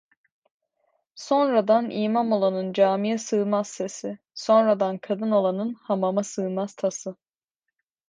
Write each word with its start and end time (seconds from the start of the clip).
Sonradan 1.15 1.89
imam 1.93 2.31
olanın 2.31 2.73
camiye 2.73 3.17
sığmaz 3.17 3.67
sesi; 3.67 4.17
sonradan 4.33 4.97
kadın 4.97 5.31
olanın 5.31 5.73
hamama 5.73 6.23
sığmaz 6.23 6.75
tası. 6.75 7.15